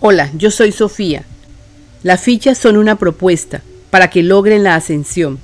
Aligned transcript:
Hola, 0.00 0.30
yo 0.36 0.50
soy 0.50 0.72
Sofía. 0.72 1.24
Las 2.02 2.22
fichas 2.22 2.58
son 2.58 2.76
una 2.76 2.96
propuesta 2.96 3.62
para 3.90 4.10
que 4.10 4.22
logren 4.22 4.62
la 4.62 4.74
ascensión. 4.74 5.38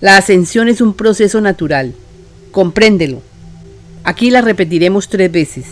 La 0.00 0.16
ascensión 0.16 0.68
es 0.68 0.80
un 0.80 0.92
proceso 0.92 1.40
natural. 1.40 1.94
Compréndelo. 2.50 3.22
Aquí 4.02 4.30
la 4.30 4.42
repetiremos 4.42 5.08
tres 5.08 5.30
veces. 5.30 5.66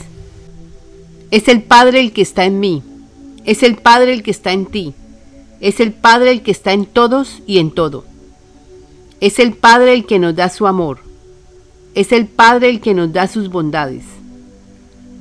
Es 1.31 1.49
el 1.49 1.63
Padre 1.63 2.01
el 2.01 2.13
que 2.13 2.23
está 2.23 2.45
en 2.45 2.61
mí. 2.61 2.83
Es 3.45 3.63
el 3.63 3.77
Padre 3.77 4.13
el 4.13 4.23
que 4.23 4.31
está 4.31 4.53
en 4.53 4.67
ti. 4.67 4.95
Es 5.61 5.81
el 5.81 5.93
Padre 5.93 6.31
el 6.31 6.43
que 6.43 6.53
está 6.53 6.73
en 6.73 6.87
todos 6.87 7.43
y 7.47 7.59
en 7.59 7.73
todo. 7.73 8.05
Es 9.21 9.39
el 9.41 9.55
Padre 9.55 9.93
el 9.93 10.07
que 10.07 10.19
nos 10.19 10.37
da 10.37 10.49
su 10.49 10.67
amor. 10.67 11.01
Es 11.95 12.13
el 12.13 12.27
Padre 12.27 12.71
el 12.71 12.81
que 12.81 12.95
nos 12.95 13.13
da 13.13 13.27
sus 13.27 13.51
bondades. 13.51 14.05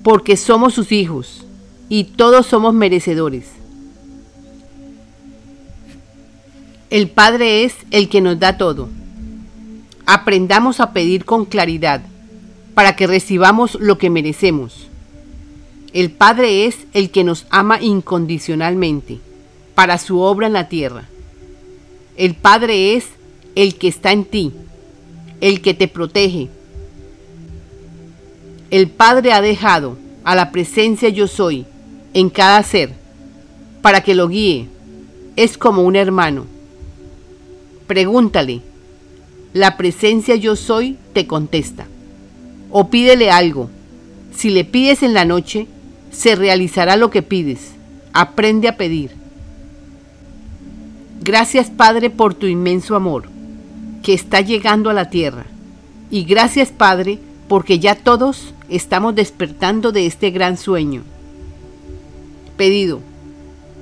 Porque 0.03 0.37
somos 0.37 0.75
sus 0.75 0.91
hijos 0.91 1.46
y 1.89 2.05
todos 2.05 2.45
somos 2.47 2.73
merecedores. 2.73 3.45
El 6.89 7.09
Padre 7.09 7.63
es 7.63 7.75
el 7.91 8.09
que 8.09 8.21
nos 8.21 8.39
da 8.39 8.57
todo. 8.57 8.89
Aprendamos 10.05 10.79
a 10.79 10.93
pedir 10.93 11.25
con 11.25 11.45
claridad 11.45 12.01
para 12.73 12.95
que 12.95 13.07
recibamos 13.07 13.75
lo 13.79 13.97
que 13.97 14.09
merecemos. 14.09 14.87
El 15.93 16.11
Padre 16.11 16.65
es 16.65 16.77
el 16.93 17.09
que 17.09 17.23
nos 17.23 17.45
ama 17.49 17.81
incondicionalmente 17.81 19.19
para 19.75 19.97
su 19.97 20.19
obra 20.19 20.47
en 20.47 20.53
la 20.53 20.69
tierra. 20.69 21.05
El 22.15 22.35
Padre 22.35 22.95
es 22.95 23.05
el 23.55 23.75
que 23.75 23.87
está 23.87 24.11
en 24.11 24.25
ti, 24.25 24.53
el 25.41 25.61
que 25.61 25.73
te 25.73 25.87
protege. 25.87 26.49
El 28.69 28.89
Padre 28.89 29.33
ha 29.33 29.41
dejado 29.41 29.97
a 30.23 30.35
la 30.35 30.51
presencia 30.51 31.09
yo 31.09 31.27
soy 31.27 31.65
en 32.17 32.31
cada 32.31 32.63
ser 32.63 32.93
para 33.83 34.01
que 34.01 34.15
lo 34.15 34.27
guíe. 34.27 34.67
Es 35.35 35.55
como 35.55 35.83
un 35.83 35.95
hermano. 35.95 36.47
Pregúntale. 37.85 38.61
La 39.53 39.77
presencia 39.77 40.35
yo 40.35 40.55
soy 40.55 40.97
te 41.13 41.27
contesta. 41.27 41.85
O 42.71 42.89
pídele 42.89 43.29
algo. 43.29 43.69
Si 44.35 44.49
le 44.49 44.65
pides 44.65 45.03
en 45.03 45.13
la 45.13 45.25
noche, 45.25 45.67
se 46.09 46.35
realizará 46.35 46.95
lo 46.95 47.11
que 47.11 47.21
pides. 47.21 47.73
Aprende 48.13 48.67
a 48.67 48.77
pedir. 48.77 49.11
Gracias 51.21 51.69
Padre 51.69 52.09
por 52.09 52.33
tu 52.33 52.47
inmenso 52.47 52.95
amor 52.95 53.29
que 54.01 54.15
está 54.15 54.41
llegando 54.41 54.89
a 54.89 54.93
la 54.93 55.11
tierra. 55.11 55.45
Y 56.09 56.23
gracias 56.23 56.71
Padre 56.71 57.19
porque 57.47 57.77
ya 57.77 57.93
todos 57.93 58.55
estamos 58.69 59.13
despertando 59.13 59.91
de 59.91 60.07
este 60.07 60.31
gran 60.31 60.57
sueño. 60.57 61.03
Pedido. 62.57 63.01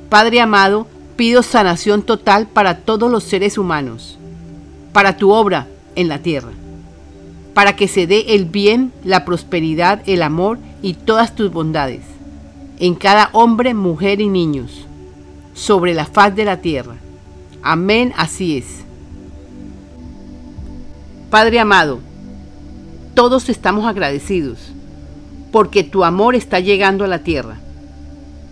Padre 0.10 0.42
amado, 0.42 0.86
pido 1.16 1.44
sanación 1.44 2.02
total 2.02 2.48
para 2.48 2.80
todos 2.80 3.10
los 3.10 3.24
seres 3.24 3.58
humanos, 3.58 4.18
para 4.92 5.18
tu 5.18 5.32
obra 5.32 5.68
en 5.96 6.10
la 6.10 6.20
tierra, 6.20 6.52
para 7.54 7.76
que 7.76 7.88
se 7.88 8.06
dé 8.06 8.36
el 8.36 8.46
bien, 8.46 8.92
la 9.04 9.24
prosperidad, 9.24 10.02
el 10.06 10.22
amor 10.22 10.60
y 10.82 10.94
todas 10.94 11.36
tus 11.36 11.52
bondades, 11.52 12.02
en 12.80 12.96
cada 12.96 13.30
hombre, 13.32 13.74
mujer 13.74 14.20
y 14.20 14.28
niños, 14.28 14.86
sobre 15.54 15.94
la 15.94 16.06
faz 16.06 16.36
de 16.36 16.44
la 16.44 16.58
tierra. 16.58 16.96
Amén, 17.64 18.14
así 18.18 18.58
es. 18.58 18.66
Padre 21.30 21.60
amado, 21.62 22.00
todos 23.14 23.48
estamos 23.48 23.86
agradecidos 23.86 24.60
porque 25.52 25.86
tu 25.86 26.04
amor 26.04 26.36
está 26.36 26.60
llegando 26.60 27.06
a 27.06 27.08
la 27.08 27.20
tierra 27.20 27.60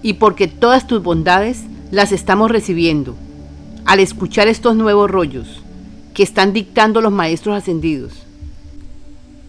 y 0.03 0.13
porque 0.13 0.47
todas 0.47 0.85
tus 0.85 1.01
bondades 1.01 1.61
las 1.89 2.11
estamos 2.11 2.51
recibiendo 2.51 3.15
al 3.85 3.99
escuchar 3.99 4.47
estos 4.47 4.75
nuevos 4.75 5.09
rollos 5.09 5.63
que 6.13 6.23
están 6.23 6.53
dictando 6.53 7.01
los 7.01 7.11
maestros 7.11 7.57
ascendidos. 7.57 8.13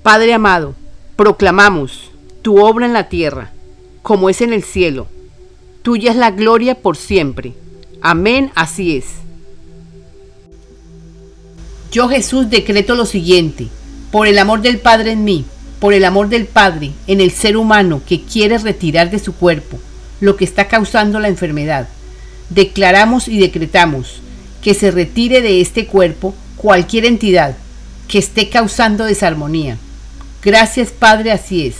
Padre 0.02 0.32
amado, 0.32 0.74
proclamamos 1.16 2.10
tu 2.42 2.58
obra 2.64 2.86
en 2.86 2.92
la 2.92 3.08
tierra, 3.08 3.52
como 4.02 4.30
es 4.30 4.40
en 4.40 4.52
el 4.52 4.62
cielo. 4.62 5.08
Tuya 5.82 6.10
es 6.10 6.16
la 6.16 6.30
gloria 6.30 6.74
por 6.74 6.96
siempre. 6.96 7.54
Amén, 8.00 8.50
así 8.54 8.96
es. 8.96 9.06
Yo 11.90 12.08
Jesús 12.08 12.50
decreto 12.50 12.94
lo 12.96 13.06
siguiente, 13.06 13.68
por 14.10 14.26
el 14.26 14.38
amor 14.38 14.62
del 14.62 14.78
Padre 14.78 15.12
en 15.12 15.24
mí, 15.24 15.44
por 15.80 15.94
el 15.94 16.04
amor 16.04 16.28
del 16.28 16.46
Padre 16.46 16.92
en 17.06 17.20
el 17.20 17.30
ser 17.30 17.56
humano 17.56 18.02
que 18.06 18.22
quiere 18.22 18.58
retirar 18.58 19.10
de 19.10 19.18
su 19.18 19.34
cuerpo, 19.34 19.78
lo 20.24 20.36
que 20.36 20.44
está 20.46 20.68
causando 20.68 21.20
la 21.20 21.28
enfermedad. 21.28 21.86
Declaramos 22.48 23.28
y 23.28 23.38
decretamos 23.38 24.20
que 24.62 24.72
se 24.72 24.90
retire 24.90 25.42
de 25.42 25.60
este 25.60 25.86
cuerpo 25.86 26.34
cualquier 26.56 27.04
entidad 27.04 27.56
que 28.08 28.18
esté 28.18 28.48
causando 28.48 29.04
desarmonía. 29.04 29.76
Gracias 30.42 30.90
Padre, 30.90 31.30
así 31.30 31.66
es. 31.66 31.74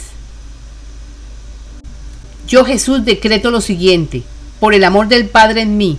Yo 2.47 2.67
Jesús 2.67 3.07
decreto 3.07 3.51
lo 3.51 3.63
siguiente, 3.63 4.23
por 4.61 4.75
el 4.75 4.85
amor 4.85 5.09
del 5.09 5.27
Padre 5.27 5.63
en 5.63 5.79
mí, 5.79 5.99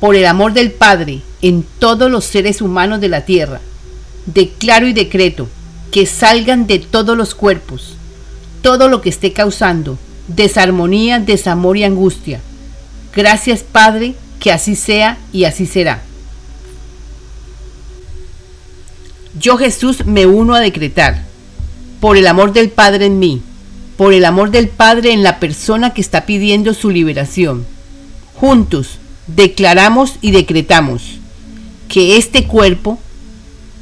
por 0.00 0.16
el 0.16 0.26
amor 0.26 0.54
del 0.54 0.72
Padre 0.72 1.22
en 1.42 1.64
todos 1.78 2.10
los 2.10 2.24
seres 2.24 2.60
humanos 2.60 3.00
de 3.00 3.08
la 3.08 3.24
tierra, 3.24 3.60
declaro 4.26 4.88
y 4.88 4.92
decreto 4.92 5.48
que 5.92 6.06
salgan 6.06 6.66
de 6.66 6.80
todos 6.80 7.16
los 7.16 7.36
cuerpos 7.36 7.94
todo 8.62 8.88
lo 8.88 9.00
que 9.00 9.08
esté 9.08 9.32
causando 9.32 9.96
desarmonía, 10.28 11.18
desamor 11.18 11.76
y 11.76 11.84
angustia. 11.84 12.40
Gracias 13.14 13.62
Padre, 13.62 14.14
que 14.38 14.52
así 14.52 14.76
sea 14.76 15.18
y 15.32 15.44
así 15.44 15.66
será. 15.66 16.02
Yo 19.38 19.56
Jesús 19.56 20.06
me 20.06 20.26
uno 20.26 20.54
a 20.54 20.60
decretar, 20.60 21.24
por 22.00 22.16
el 22.16 22.26
amor 22.26 22.52
del 22.52 22.70
Padre 22.70 23.06
en 23.06 23.18
mí, 23.18 23.42
por 23.96 24.12
el 24.12 24.24
amor 24.24 24.50
del 24.50 24.68
Padre 24.68 25.12
en 25.12 25.22
la 25.22 25.40
persona 25.40 25.92
que 25.92 26.00
está 26.00 26.26
pidiendo 26.26 26.74
su 26.74 26.90
liberación. 26.90 27.66
Juntos 28.34 28.98
declaramos 29.26 30.14
y 30.20 30.30
decretamos 30.30 31.18
que 31.88 32.16
este 32.16 32.44
cuerpo 32.44 32.98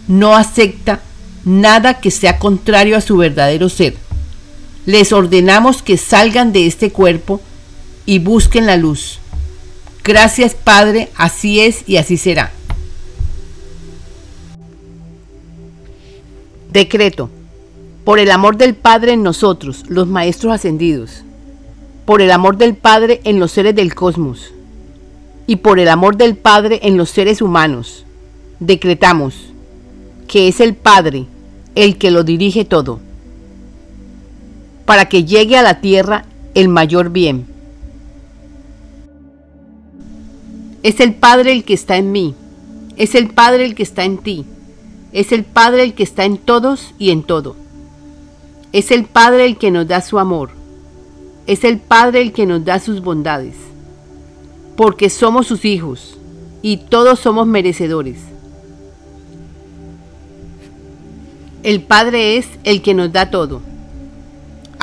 no 0.08 0.36
acepta 0.36 1.00
nada 1.44 2.00
que 2.00 2.10
sea 2.10 2.38
contrario 2.38 2.96
a 2.96 3.00
su 3.00 3.16
verdadero 3.16 3.68
ser 3.68 3.96
les 4.86 5.12
ordenamos 5.12 5.82
que 5.82 5.96
salgan 5.96 6.52
de 6.52 6.66
este 6.66 6.92
cuerpo 6.92 7.40
y 8.06 8.20
busquen 8.20 8.66
la 8.66 8.76
luz. 8.76 9.18
Gracias 10.04 10.54
Padre, 10.54 11.10
así 11.16 11.60
es 11.60 11.82
y 11.88 11.96
así 11.96 12.16
será. 12.16 12.52
Decreto. 16.72 17.30
Por 18.04 18.20
el 18.20 18.30
amor 18.30 18.56
del 18.56 18.76
Padre 18.76 19.14
en 19.14 19.24
nosotros, 19.24 19.82
los 19.88 20.06
Maestros 20.06 20.52
Ascendidos. 20.52 21.24
Por 22.04 22.22
el 22.22 22.30
amor 22.30 22.56
del 22.56 22.76
Padre 22.76 23.20
en 23.24 23.40
los 23.40 23.50
seres 23.50 23.74
del 23.74 23.96
cosmos. 23.96 24.52
Y 25.48 25.56
por 25.56 25.80
el 25.80 25.88
amor 25.88 26.16
del 26.16 26.36
Padre 26.36 26.78
en 26.84 26.96
los 26.96 27.10
seres 27.10 27.42
humanos. 27.42 28.04
Decretamos 28.60 29.34
que 30.28 30.46
es 30.46 30.60
el 30.60 30.76
Padre 30.76 31.26
el 31.74 31.98
que 31.98 32.12
lo 32.12 32.22
dirige 32.22 32.64
todo 32.64 33.00
para 34.86 35.08
que 35.08 35.24
llegue 35.24 35.58
a 35.58 35.62
la 35.62 35.80
tierra 35.80 36.24
el 36.54 36.68
mayor 36.68 37.10
bien. 37.10 37.46
Es 40.82 41.00
el 41.00 41.14
Padre 41.14 41.52
el 41.52 41.64
que 41.64 41.74
está 41.74 41.96
en 41.96 42.12
mí, 42.12 42.34
es 42.96 43.16
el 43.16 43.28
Padre 43.28 43.66
el 43.66 43.74
que 43.74 43.82
está 43.82 44.04
en 44.04 44.18
ti, 44.18 44.46
es 45.12 45.32
el 45.32 45.44
Padre 45.44 45.82
el 45.82 45.94
que 45.94 46.04
está 46.04 46.24
en 46.24 46.38
todos 46.38 46.94
y 46.98 47.10
en 47.10 47.24
todo. 47.24 47.56
Es 48.72 48.92
el 48.92 49.04
Padre 49.04 49.46
el 49.46 49.58
que 49.58 49.72
nos 49.72 49.88
da 49.88 50.00
su 50.00 50.18
amor, 50.20 50.50
es 51.46 51.64
el 51.64 51.78
Padre 51.78 52.22
el 52.22 52.32
que 52.32 52.46
nos 52.46 52.64
da 52.64 52.78
sus 52.78 53.02
bondades, 53.02 53.56
porque 54.76 55.10
somos 55.10 55.48
sus 55.48 55.64
hijos 55.64 56.16
y 56.62 56.76
todos 56.76 57.18
somos 57.18 57.48
merecedores. 57.48 58.18
El 61.64 61.82
Padre 61.82 62.36
es 62.36 62.46
el 62.62 62.80
que 62.80 62.94
nos 62.94 63.12
da 63.12 63.30
todo 63.30 63.60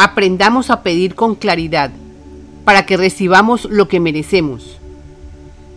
Aprendamos 0.03 0.69
a 0.69 0.83
pedir 0.83 1.15
con 1.15 1.33
claridad 1.33 1.89
para 2.65 2.85
que 2.85 2.97
recibamos 2.97 3.63
lo 3.63 3.87
que 3.87 4.01
merecemos. 4.01 4.77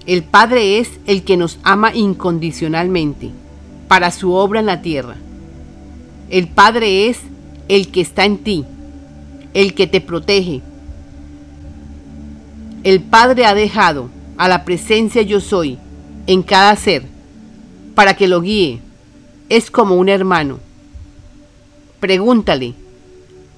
El 0.04 0.24
Padre 0.24 0.80
es 0.80 0.90
el 1.06 1.22
que 1.22 1.36
nos 1.36 1.60
ama 1.62 1.94
incondicionalmente 1.94 3.30
para 3.86 4.10
su 4.10 4.32
obra 4.32 4.58
en 4.58 4.66
la 4.66 4.82
tierra. 4.82 5.14
El 6.28 6.48
Padre 6.48 7.06
es 7.06 7.20
el 7.68 7.92
que 7.92 8.00
está 8.00 8.24
en 8.24 8.38
ti, 8.38 8.64
el 9.54 9.74
que 9.74 9.86
te 9.86 10.00
protege. 10.00 10.60
El 12.82 13.02
Padre 13.02 13.46
ha 13.46 13.54
dejado 13.54 14.10
a 14.38 14.48
la 14.48 14.64
presencia 14.64 15.22
yo 15.22 15.40
soy 15.40 15.78
en 16.26 16.42
cada 16.42 16.74
ser 16.74 17.04
para 17.94 18.16
que 18.16 18.26
lo 18.26 18.40
guíe. 18.40 18.80
Es 19.48 19.70
como 19.70 19.94
un 19.94 20.08
hermano. 20.08 20.58
Pregúntale 22.00 22.74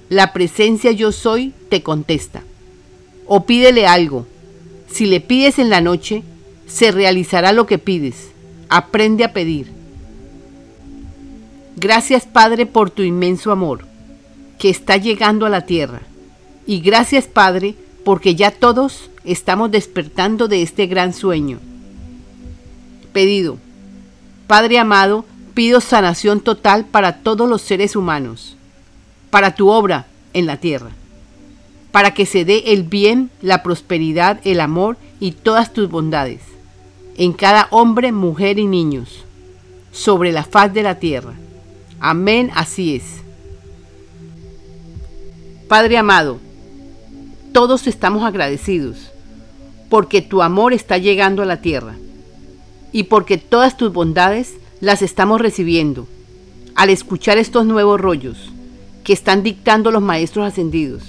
la 0.09 0.33
presencia 0.33 0.91
yo 0.91 1.11
soy 1.11 1.53
te 1.69 1.83
contesta. 1.83 2.43
O 3.27 3.45
pídele 3.45 3.85
algo. 3.85 4.25
Si 4.91 5.05
le 5.05 5.21
pides 5.21 5.59
en 5.59 5.69
la 5.69 5.81
noche, 5.81 6.23
se 6.67 6.91
realizará 6.91 7.51
lo 7.51 7.67
que 7.67 7.77
pides. 7.77 8.29
Aprende 8.69 9.23
a 9.23 9.33
pedir. 9.33 9.71
Gracias 11.75 12.25
Padre 12.25 12.65
por 12.65 12.89
tu 12.89 13.03
inmenso 13.03 13.51
amor, 13.51 13.85
que 14.57 14.69
está 14.69 14.97
llegando 14.97 15.45
a 15.45 15.49
la 15.49 15.61
tierra. 15.61 16.01
Y 16.65 16.81
gracias 16.81 17.25
Padre 17.25 17.75
porque 18.03 18.35
ya 18.35 18.51
todos 18.51 19.09
estamos 19.23 19.71
despertando 19.71 20.47
de 20.47 20.63
este 20.63 20.87
gran 20.87 21.13
sueño. 21.13 21.59
Pedido. 23.13 23.57
Padre 24.47 24.79
amado, 24.79 25.25
pido 25.53 25.79
sanación 25.81 26.39
total 26.39 26.85
para 26.85 27.17
todos 27.21 27.47
los 27.47 27.61
seres 27.61 27.95
humanos, 27.95 28.57
para 29.29 29.55
tu 29.55 29.69
obra 29.69 30.07
en 30.33 30.45
la 30.45 30.57
tierra 30.57 30.91
para 31.91 32.13
que 32.13 32.25
se 32.25 32.45
dé 32.45 32.63
el 32.67 32.83
bien, 32.83 33.31
la 33.41 33.63
prosperidad, 33.63 34.39
el 34.43 34.59
amor 34.59 34.97
y 35.19 35.31
todas 35.31 35.73
tus 35.73 35.89
bondades, 35.89 36.41
en 37.17 37.33
cada 37.33 37.67
hombre, 37.71 38.11
mujer 38.11 38.59
y 38.59 38.67
niños, 38.67 39.25
sobre 39.91 40.31
la 40.31 40.43
faz 40.43 40.73
de 40.73 40.83
la 40.83 40.95
tierra. 40.95 41.33
Amén, 41.99 42.51
así 42.53 42.95
es. 42.95 43.03
Padre 45.67 45.97
amado, 45.97 46.39
todos 47.51 47.87
estamos 47.87 48.23
agradecidos 48.23 49.11
porque 49.89 50.21
tu 50.21 50.43
amor 50.43 50.73
está 50.73 50.97
llegando 50.97 51.41
a 51.41 51.45
la 51.45 51.61
tierra 51.61 51.95
y 52.91 53.03
porque 53.03 53.37
todas 53.37 53.75
tus 53.75 53.91
bondades 53.91 54.53
las 54.81 55.01
estamos 55.01 55.41
recibiendo 55.41 56.07
al 56.75 56.89
escuchar 56.89 57.37
estos 57.37 57.65
nuevos 57.65 57.99
rollos 57.99 58.51
que 59.09 59.13
están 59.13 59.41
dictando 59.41 59.89
los 59.89 60.03
maestros 60.03 60.45
ascendidos 60.45 61.01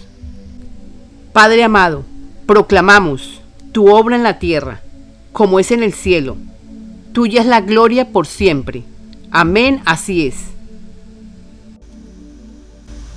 Padre 1.35 1.65
amado, 1.65 2.03
proclamamos 2.47 3.43
tu 3.73 3.91
obra 3.91 4.17
en 4.17 4.23
la 4.23 4.39
tierra, 4.39 4.81
como 5.33 5.61
es 5.61 5.71
en 5.71 5.83
el 5.83 5.93
cielo. 5.93 6.39
Tuya 7.13 7.43
es 7.43 7.47
la 7.47 7.61
gloria 7.61 8.09
por 8.09 8.27
siempre. 8.27 8.85
Amén, 9.31 9.83
así 9.85 10.27
es. 10.27 10.37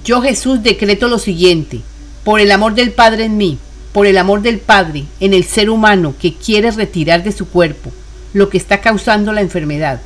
Yo 0.04 0.22
Jesús 0.22 0.62
decreto 0.64 1.08
lo 1.08 1.18
siguiente, 1.18 1.80
por 2.26 2.42
el 2.42 2.52
amor 2.52 2.76
del 2.76 2.92
Padre 2.92 3.24
en 3.24 3.38
mí, 3.38 3.60
por 3.94 4.06
el 4.06 4.18
amor 4.18 4.42
del 4.42 4.60
Padre 4.60 5.06
en 5.22 5.34
el 5.34 5.46
ser 5.46 5.70
humano 5.70 6.14
que 6.20 6.34
quiere 6.34 6.72
retirar 6.72 7.24
de 7.24 7.32
su 7.32 7.48
cuerpo 7.48 7.90
lo 8.34 8.50
que 8.50 8.58
está 8.58 8.82
causando 8.82 9.32
la 9.32 9.40
enfermedad. 9.40 10.02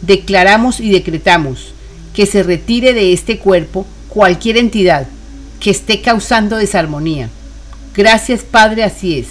Declaramos 0.00 0.78
y 0.78 0.92
decretamos 0.92 1.74
que 2.14 2.24
se 2.24 2.44
retire 2.44 2.92
de 2.92 3.12
este 3.12 3.40
cuerpo 3.40 3.84
cualquier 4.12 4.56
entidad 4.58 5.06
que 5.58 5.70
esté 5.70 6.02
causando 6.02 6.56
desarmonía 6.56 7.30
Gracias 7.94 8.42
Padre, 8.42 8.84
así 8.84 9.18
es. 9.18 9.26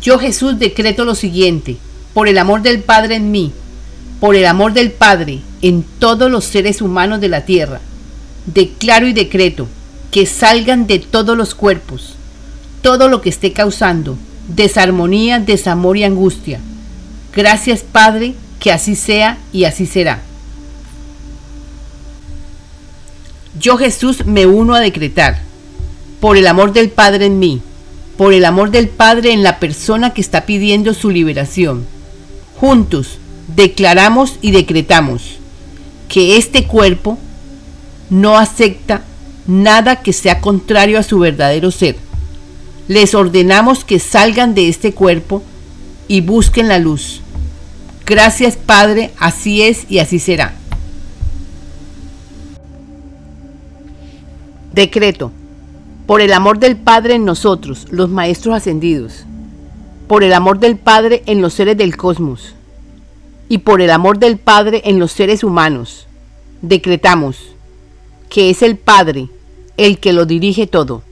Yo 0.00 0.18
Jesús 0.18 0.58
decreto 0.58 1.04
lo 1.04 1.14
siguiente, 1.14 1.76
por 2.12 2.28
el 2.28 2.38
amor 2.38 2.62
del 2.62 2.80
Padre 2.82 3.16
en 3.16 3.32
mí, 3.32 3.52
por 4.20 4.36
el 4.36 4.46
amor 4.46 4.74
del 4.74 4.92
Padre 4.92 5.40
en 5.60 5.84
todos 5.98 6.30
los 6.30 6.44
seres 6.44 6.82
humanos 6.82 7.20
de 7.20 7.28
la 7.28 7.44
tierra, 7.44 7.80
declaro 8.46 9.08
y 9.08 9.12
decreto 9.12 9.66
que 10.12 10.26
salgan 10.26 10.86
de 10.86 11.00
todos 11.00 11.36
los 11.36 11.54
cuerpos 11.54 12.14
todo 12.80 13.08
lo 13.08 13.22
que 13.22 13.30
esté 13.30 13.54
causando 13.54 14.18
desarmonía, 14.48 15.40
desamor 15.40 15.96
y 15.96 16.04
angustia. 16.04 16.60
Gracias 17.34 17.80
Padre, 17.80 18.34
que 18.60 18.72
así 18.72 18.94
sea 18.94 19.38
y 19.54 19.64
así 19.64 19.86
será. 19.86 20.20
Yo 23.58 23.76
Jesús 23.76 24.26
me 24.26 24.46
uno 24.46 24.74
a 24.74 24.80
decretar 24.80 25.40
por 26.20 26.36
el 26.36 26.46
amor 26.46 26.72
del 26.72 26.90
Padre 26.90 27.26
en 27.26 27.38
mí, 27.38 27.60
por 28.16 28.32
el 28.32 28.44
amor 28.44 28.70
del 28.70 28.88
Padre 28.88 29.32
en 29.32 29.42
la 29.42 29.60
persona 29.60 30.12
que 30.12 30.20
está 30.20 30.44
pidiendo 30.44 30.92
su 30.94 31.10
liberación. 31.10 31.86
Juntos 32.56 33.18
declaramos 33.54 34.38
y 34.40 34.50
decretamos 34.50 35.38
que 36.08 36.36
este 36.36 36.64
cuerpo 36.64 37.18
no 38.10 38.38
acepta 38.38 39.02
nada 39.46 40.02
que 40.02 40.12
sea 40.12 40.40
contrario 40.40 40.98
a 40.98 41.02
su 41.02 41.18
verdadero 41.18 41.70
ser. 41.70 41.96
Les 42.88 43.14
ordenamos 43.14 43.84
que 43.84 43.98
salgan 43.98 44.54
de 44.54 44.68
este 44.68 44.92
cuerpo 44.92 45.42
y 46.08 46.20
busquen 46.20 46.68
la 46.68 46.78
luz. 46.78 47.20
Gracias 48.04 48.56
Padre, 48.56 49.12
así 49.18 49.62
es 49.62 49.86
y 49.88 49.98
así 49.98 50.18
será. 50.18 50.54
Decreto. 54.74 55.30
Por 56.04 56.20
el 56.20 56.32
amor 56.32 56.58
del 56.58 56.76
Padre 56.76 57.14
en 57.14 57.24
nosotros, 57.24 57.86
los 57.92 58.10
Maestros 58.10 58.56
Ascendidos, 58.56 59.24
por 60.08 60.24
el 60.24 60.32
amor 60.32 60.58
del 60.58 60.76
Padre 60.76 61.22
en 61.26 61.40
los 61.40 61.54
seres 61.54 61.76
del 61.76 61.96
cosmos. 61.96 62.56
Y 63.48 63.58
por 63.58 63.80
el 63.80 63.90
amor 63.90 64.18
del 64.18 64.36
Padre 64.36 64.82
en 64.84 64.98
los 64.98 65.12
seres 65.12 65.44
humanos, 65.44 66.08
decretamos 66.60 67.36
que 68.28 68.50
es 68.50 68.62
el 68.62 68.76
Padre 68.76 69.28
el 69.76 70.00
que 70.00 70.12
lo 70.12 70.26
dirige 70.26 70.66
todo, 70.66 71.02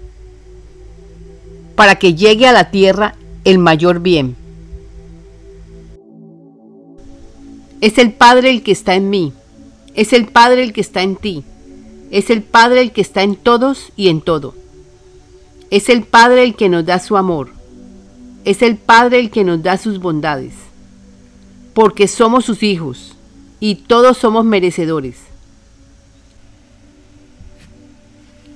para 1.77 1.95
que 2.01 2.15
llegue 2.15 2.49
a 2.49 2.53
la 2.53 2.73
tierra 2.73 3.15
el 3.45 3.59
mayor 3.59 4.01
bien. 4.01 4.35
Es 7.81 7.97
el 7.99 8.13
Padre 8.13 8.51
el 8.51 8.65
que 8.65 8.73
está 8.73 8.97
en 8.97 9.09
mí, 9.09 9.33
es 9.95 10.13
el 10.13 10.27
Padre 10.27 10.65
el 10.65 10.73
que 10.73 10.81
está 10.81 11.03
en 11.03 11.15
ti, 11.15 11.45
es 12.13 12.29
el 12.29 12.43
Padre 12.43 12.83
el 12.83 12.93
que 12.93 13.01
está 13.01 13.23
en 13.23 13.37
todos 13.37 13.91
y 13.97 14.09
en 14.09 14.21
todo. 14.21 14.55
Es 15.71 15.89
el 15.89 16.03
Padre 16.03 16.45
el 16.45 16.55
que 16.55 16.69
nos 16.69 16.85
da 16.85 16.99
su 16.99 17.17
amor. 17.17 17.49
Es 18.45 18.61
el 18.61 18.77
Padre 18.77 19.19
el 19.19 19.31
que 19.31 19.45
nos 19.45 19.63
da 19.63 19.79
sus 19.79 19.99
bondades. 19.99 20.53
Porque 21.73 22.07
somos 22.09 22.45
sus 22.45 22.63
hijos 22.63 23.15
y 23.61 23.77
todos 23.77 24.19
somos 24.19 24.45
merecedores. 24.45 25.17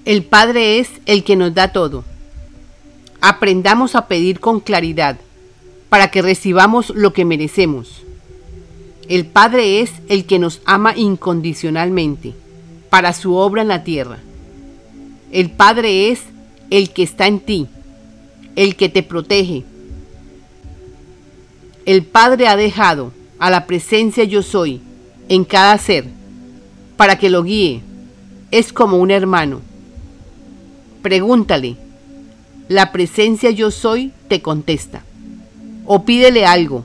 El 0.04 0.22
Padre 0.22 0.78
es 0.78 0.90
el 1.06 1.24
que 1.24 1.34
nos 1.34 1.54
da 1.54 1.72
todo. 1.72 2.04
Aprendamos 3.22 3.94
a 3.94 4.06
pedir 4.06 4.38
con 4.38 4.60
claridad 4.60 5.16
para 5.88 6.10
que 6.10 6.20
recibamos 6.20 6.90
lo 6.90 7.14
que 7.14 7.24
merecemos. 7.24 8.02
El 9.08 9.24
Padre 9.24 9.80
es 9.80 9.92
el 10.10 10.26
que 10.26 10.38
nos 10.38 10.60
ama 10.66 10.94
incondicionalmente 10.94 12.34
para 12.90 13.12
su 13.12 13.34
obra 13.34 13.62
en 13.62 13.68
la 13.68 13.84
tierra. 13.84 14.18
El 15.32 15.50
Padre 15.50 16.10
es 16.10 16.20
el 16.70 16.90
que 16.90 17.02
está 17.02 17.26
en 17.26 17.40
ti, 17.40 17.66
el 18.54 18.76
que 18.76 18.88
te 18.88 19.02
protege. 19.02 19.64
El 21.84 22.04
Padre 22.04 22.48
ha 22.48 22.56
dejado 22.56 23.12
a 23.38 23.50
la 23.50 23.66
presencia 23.66 24.24
yo 24.24 24.42
soy 24.42 24.80
en 25.28 25.44
cada 25.44 25.76
ser 25.78 26.06
para 26.96 27.18
que 27.18 27.30
lo 27.30 27.42
guíe. 27.42 27.82
Es 28.50 28.72
como 28.72 28.98
un 28.98 29.10
hermano. 29.10 29.60
Pregúntale. 31.02 31.76
La 32.68 32.90
presencia 32.90 33.50
yo 33.50 33.70
soy 33.70 34.12
te 34.28 34.42
contesta. 34.42 35.04
O 35.84 36.04
pídele 36.04 36.46
algo. 36.46 36.84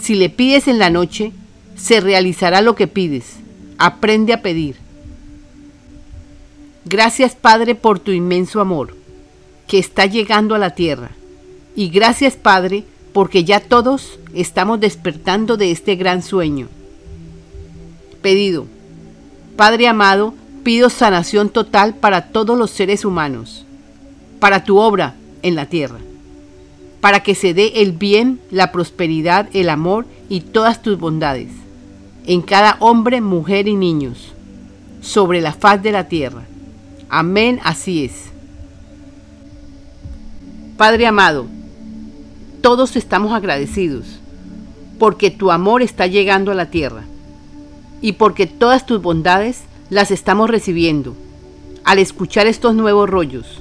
Si 0.00 0.14
le 0.14 0.28
pides 0.28 0.68
en 0.68 0.78
la 0.78 0.90
noche, 0.90 1.32
se 1.76 2.00
realizará 2.00 2.60
lo 2.60 2.74
que 2.74 2.86
pides. 2.86 3.36
Aprende 3.78 4.32
a 4.32 4.42
pedir. 4.42 4.76
Gracias 6.88 7.34
Padre 7.34 7.74
por 7.74 7.98
tu 7.98 8.12
inmenso 8.12 8.60
amor 8.60 8.94
que 9.66 9.80
está 9.80 10.06
llegando 10.06 10.54
a 10.54 10.58
la 10.58 10.70
tierra. 10.70 11.10
Y 11.74 11.88
gracias 11.88 12.36
Padre, 12.36 12.84
porque 13.12 13.42
ya 13.42 13.58
todos 13.58 14.20
estamos 14.34 14.78
despertando 14.78 15.56
de 15.56 15.72
este 15.72 15.96
gran 15.96 16.22
sueño. 16.22 16.68
Pedido. 18.22 18.66
Padre 19.56 19.88
amado, 19.88 20.32
pido 20.62 20.88
sanación 20.88 21.48
total 21.48 21.96
para 21.96 22.28
todos 22.28 22.56
los 22.56 22.70
seres 22.70 23.04
humanos, 23.04 23.66
para 24.38 24.62
tu 24.62 24.78
obra 24.78 25.16
en 25.42 25.56
la 25.56 25.66
tierra, 25.66 25.98
para 27.00 27.20
que 27.24 27.34
se 27.34 27.52
dé 27.52 27.82
el 27.82 27.90
bien, 27.90 28.38
la 28.52 28.70
prosperidad, 28.70 29.48
el 29.54 29.70
amor 29.70 30.06
y 30.28 30.40
todas 30.40 30.82
tus 30.82 31.00
bondades, 31.00 31.48
en 32.26 32.42
cada 32.42 32.76
hombre, 32.78 33.20
mujer 33.20 33.66
y 33.66 33.74
niños, 33.74 34.32
sobre 35.00 35.40
la 35.40 35.52
faz 35.52 35.82
de 35.82 35.90
la 35.90 36.06
tierra. 36.06 36.44
Amén, 37.08 37.60
así 37.64 38.04
es. 38.04 38.12
Padre 40.76 41.06
amado, 41.06 41.46
todos 42.60 42.96
estamos 42.96 43.32
agradecidos 43.32 44.20
porque 44.98 45.30
tu 45.30 45.50
amor 45.50 45.82
está 45.82 46.06
llegando 46.06 46.50
a 46.50 46.54
la 46.54 46.70
tierra 46.70 47.04
y 48.00 48.12
porque 48.12 48.46
todas 48.46 48.86
tus 48.86 49.00
bondades 49.00 49.62
las 49.88 50.10
estamos 50.10 50.50
recibiendo 50.50 51.14
al 51.84 51.98
escuchar 51.98 52.46
estos 52.46 52.74
nuevos 52.74 53.08
rollos 53.08 53.60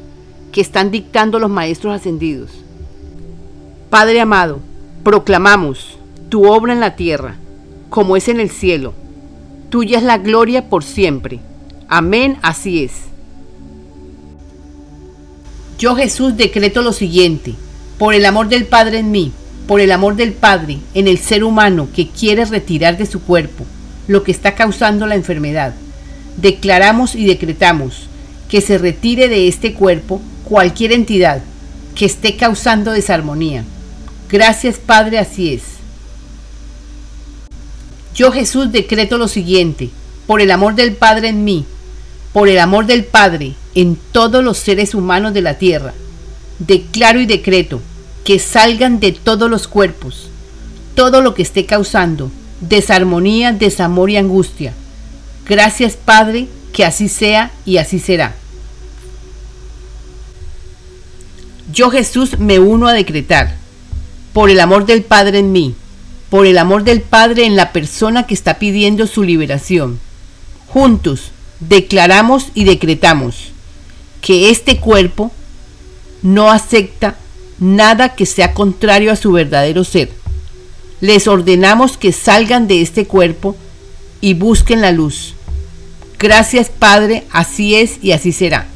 que 0.51 0.61
están 0.61 0.91
dictando 0.91 1.39
los 1.39 1.49
maestros 1.49 1.93
ascendidos. 1.93 2.49
Padre 3.89 4.21
amado, 4.21 4.59
proclamamos 5.03 5.99
tu 6.29 6.47
obra 6.51 6.73
en 6.73 6.79
la 6.79 6.95
tierra, 6.95 7.35
como 7.89 8.17
es 8.17 8.27
en 8.27 8.39
el 8.39 8.49
cielo. 8.49 8.93
Tuya 9.69 9.99
es 9.99 10.03
la 10.03 10.17
gloria 10.17 10.69
por 10.69 10.83
siempre. 10.83 11.39
Amén, 11.87 12.37
así 12.41 12.83
es. 12.83 13.14
Yo 15.77 15.95
Jesús 15.95 16.37
decreto 16.37 16.81
lo 16.81 16.93
siguiente, 16.93 17.53
por 17.97 18.13
el 18.13 18.25
amor 18.25 18.47
del 18.47 18.65
Padre 18.65 18.99
en 18.99 19.11
mí, 19.11 19.31
por 19.67 19.81
el 19.81 19.91
amor 19.91 20.15
del 20.15 20.31
Padre 20.31 20.79
en 20.93 21.07
el 21.07 21.17
ser 21.17 21.43
humano 21.43 21.89
que 21.93 22.07
quiere 22.07 22.45
retirar 22.45 22.97
de 22.97 23.05
su 23.05 23.21
cuerpo 23.21 23.65
lo 24.07 24.23
que 24.23 24.31
está 24.31 24.55
causando 24.55 25.05
la 25.07 25.15
enfermedad, 25.15 25.73
declaramos 26.37 27.15
y 27.15 27.25
decretamos 27.25 28.07
que 28.49 28.61
se 28.61 28.77
retire 28.77 29.27
de 29.27 29.47
este 29.47 29.73
cuerpo 29.73 30.21
cualquier 30.45 30.91
entidad 30.91 31.41
que 31.95 32.05
esté 32.05 32.37
causando 32.37 32.91
desarmonía. 32.91 33.63
Gracias 34.29 34.77
Padre, 34.77 35.19
así 35.19 35.53
es. 35.53 35.63
Yo 38.13 38.31
Jesús 38.31 38.71
decreto 38.71 39.17
lo 39.17 39.27
siguiente, 39.27 39.89
por 40.25 40.39
el 40.39 40.51
amor 40.51 40.75
del 40.75 40.93
Padre 40.93 41.29
en 41.29 41.43
mí, 41.43 41.65
por 42.35 42.49
el 42.49 42.59
amor 42.59 42.85
del 42.85 43.05
Padre 43.05 43.53
en 43.75 43.97
todos 44.11 44.43
los 44.43 44.57
seres 44.57 44.93
humanos 44.93 45.33
de 45.33 45.41
la 45.41 45.57
tierra, 45.57 45.93
declaro 46.59 47.21
y 47.21 47.25
decreto 47.25 47.79
que 48.25 48.39
salgan 48.39 48.99
de 48.99 49.13
todos 49.13 49.49
los 49.49 49.69
cuerpos 49.69 50.27
todo 50.95 51.21
lo 51.21 51.33
que 51.33 51.43
esté 51.43 51.65
causando 51.65 52.29
desarmonía, 52.59 53.53
desamor 53.53 54.09
y 54.09 54.17
angustia. 54.17 54.73
Gracias 55.47 55.95
Padre, 55.95 56.49
que 56.73 56.83
así 56.83 57.07
sea 57.07 57.51
y 57.65 57.77
así 57.77 57.99
será. 57.99 58.35
Yo 61.71 61.89
Jesús 61.89 62.37
me 62.37 62.59
uno 62.59 62.89
a 62.89 62.93
decretar, 62.93 63.55
por 64.33 64.49
el 64.49 64.59
amor 64.59 64.85
del 64.85 65.03
Padre 65.03 65.39
en 65.39 65.53
mí, 65.53 65.73
por 66.29 66.47
el 66.47 66.57
amor 66.57 66.83
del 66.83 66.99
Padre 66.99 67.45
en 67.45 67.55
la 67.55 67.71
persona 67.71 68.27
que 68.27 68.33
está 68.33 68.59
pidiendo 68.59 69.07
su 69.07 69.23
liberación. 69.23 69.99
Juntos 70.67 71.31
declaramos 71.59 72.47
y 72.53 72.63
decretamos 72.65 73.51
que 74.21 74.49
este 74.49 74.79
cuerpo 74.79 75.31
no 76.21 76.49
acepta 76.51 77.15
nada 77.59 78.15
que 78.15 78.25
sea 78.25 78.53
contrario 78.53 79.11
a 79.11 79.15
su 79.15 79.31
verdadero 79.31 79.83
ser. 79.83 80.09
Les 81.01 81.27
ordenamos 81.27 81.97
que 81.97 82.11
salgan 82.11 82.67
de 82.67 82.81
este 82.81 83.05
cuerpo 83.05 83.55
y 84.21 84.33
busquen 84.33 84.81
la 84.81 84.91
luz. 84.91 85.35
Gracias 86.17 86.69
Padre, 86.69 87.25
así 87.31 87.75
es 87.75 87.99
y 88.01 88.11
así 88.11 88.31
será. 88.31 88.67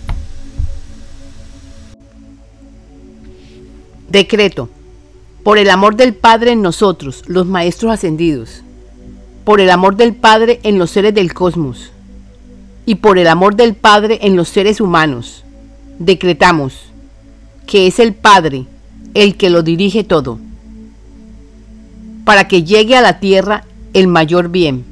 Decreto. 4.10 4.70
Por 5.44 5.58
el 5.58 5.70
amor 5.70 5.96
del 5.96 6.14
Padre 6.14 6.52
en 6.52 6.62
nosotros, 6.62 7.24
los 7.26 7.46
Maestros 7.46 7.94
Ascendidos. 7.94 8.62
Por 9.46 9.62
el 9.62 9.70
amor 9.70 9.96
del 9.96 10.14
Padre 10.14 10.60
en 10.64 10.78
los 10.78 10.92
seres 10.92 11.14
del 11.14 11.34
cosmos. 11.34 11.92
Y 12.90 12.96
por 12.96 13.20
el 13.20 13.28
amor 13.28 13.56
del 13.56 13.76
Padre 13.76 14.18
en 14.24 14.36
los 14.36 14.50
seres 14.50 14.82
humanos. 14.82 15.44
Decretamos 16.00 16.86
que 17.68 17.86
es 17.86 18.00
el 18.00 18.16
Padre 18.16 18.66
el 19.14 19.38
que 19.38 19.52
lo 19.52 19.62
dirige 19.62 20.04
todo, 20.04 20.40
para 22.26 22.48
que 22.48 22.64
llegue 22.64 22.96
a 22.96 23.02
la 23.02 23.20
tierra 23.20 23.64
el 23.94 24.08
mayor 24.08 24.50
bien. 24.50 24.86